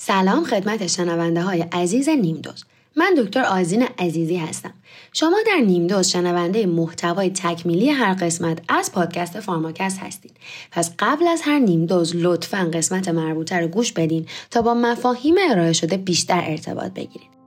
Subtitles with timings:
[0.00, 2.64] سلام خدمت شنونده های عزیز نیمدوز.
[2.96, 4.74] من دکتر آزین عزیزی هستم.
[5.12, 10.36] شما در نیمدوز شنونده محتوای تکمیلی هر قسمت از پادکست فارماکست هستید.
[10.70, 15.72] پس قبل از هر نیمدوز لطفا قسمت مربوطه رو گوش بدین تا با مفاهیم ارائه
[15.72, 17.37] شده بیشتر ارتباط بگیرید.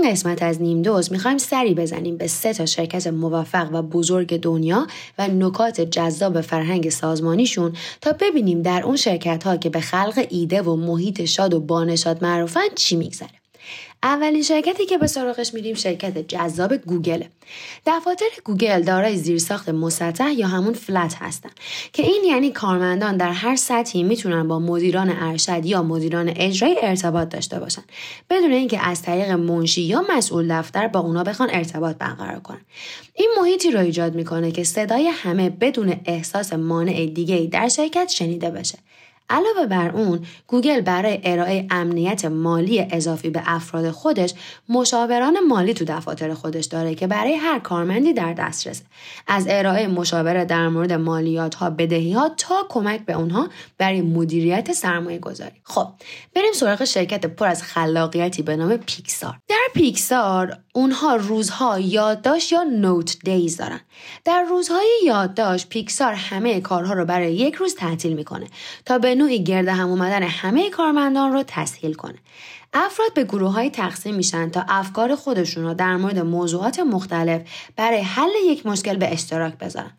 [0.00, 4.40] این قسمت از نیم دوز می‌خوایم سری بزنیم به سه تا شرکت موفق و بزرگ
[4.40, 4.86] دنیا
[5.18, 10.62] و نکات جذاب فرهنگ سازمانیشون تا ببینیم در اون شرکت ها که به خلق ایده
[10.62, 13.39] و محیط شاد و بانشاد معروفن چی میگذره.
[14.02, 17.24] اولین شرکتی که به سراغش میریم شرکت جذاب گوگل
[17.86, 21.50] دفاتر گوگل دارای زیرساخت مسطح یا همون flat هستن
[21.92, 27.28] که این یعنی کارمندان در هر سطحی می‌تونن با مدیران ارشد یا مدیران اجرایی ارتباط
[27.28, 27.82] داشته باشن
[28.30, 32.60] بدون اینکه از طریق منشی یا مسئول دفتر با اونا بخوان ارتباط برقرار کنن.
[33.14, 38.50] این محیطی رو ایجاد می‌کنه که صدای همه بدون احساس مانع دیگه در شرکت شنیده
[38.50, 38.78] بشه.
[39.30, 44.34] علاوه بر اون گوگل برای ارائه امنیت مالی اضافی به افراد خودش
[44.68, 48.84] مشاوران مالی تو دفاتر خودش داره که برای هر کارمندی در دسترسه
[49.26, 54.72] از ارائه مشاوره در مورد مالیات ها بدهی ها تا کمک به اونها برای مدیریت
[54.72, 55.88] سرمایه گذاری خب
[56.34, 59.38] بریم سراغ شرکت پر از خلاقیتی به نام پیکسار.
[59.48, 63.80] در پیکسار اونها روزها یادداشت یا نوت دیز دارن.
[64.24, 68.46] در روزهای یادداشت پیکسار همه کارها رو برای یک روز تعطیل می‌کنه
[68.84, 72.18] تا به نوعی گرد هم اومدن همه کارمندان رو تسهیل کنه
[72.72, 77.42] افراد به گروه های تقسیم میشن تا افکار خودشون رو در مورد موضوعات مختلف
[77.76, 79.90] برای حل یک مشکل به اشتراک بذارن.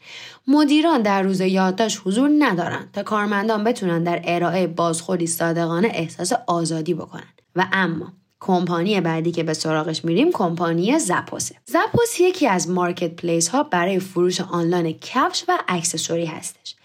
[0.48, 6.94] مدیران در روز یادداشت حضور ندارن تا کارمندان بتونن در ارائه بازخوری صادقانه احساس آزادی
[6.94, 7.28] بکنن.
[7.56, 13.48] و اما کمپانی بعدی که به سراغش میریم کمپانی زپوسه زپوس یکی از مارکت پلیس
[13.48, 16.76] ها برای فروش آنلاین کفش و اکسسوری هستش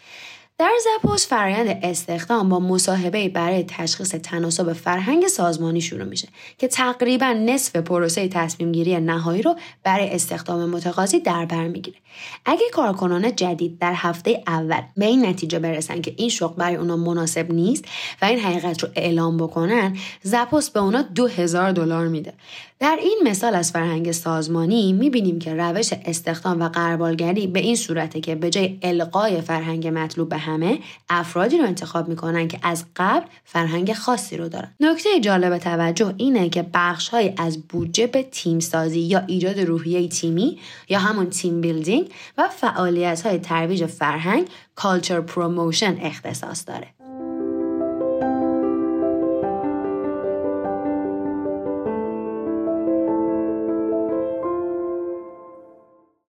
[0.59, 6.29] در زپوس فرایند استخدام با مصاحبه برای تشخیص تناسب فرهنگ سازمانی شروع میشه
[6.59, 11.97] که تقریبا نصف پروسه تصمیم گیری نهایی رو برای استخدام متقاضی در بر می‌گیره.
[12.45, 16.97] اگه کارکنان جدید در هفته اول به این نتیجه برسن که این شغل برای اونا
[16.97, 17.85] مناسب نیست
[18.23, 22.33] و این حقیقت رو اعلام بکنن زپوس به اونا دو هزار دلار میده.
[22.81, 28.21] در این مثال از فرهنگ سازمانی می‌بینیم که روش استخدام و قربالگری به این صورته
[28.21, 33.27] که به جای القای فرهنگ مطلوب به همه افرادی رو انتخاب می‌کنن که از قبل
[33.45, 34.75] فرهنگ خاصی رو دارن.
[34.81, 40.59] نکته جالب توجه اینه که بخشهایی از بودجه به تیم سازی یا ایجاد روحیه تیمی
[40.89, 46.96] یا همون team building و فعالیت های ترویج فرهنگ culture promotion اختصاص داره.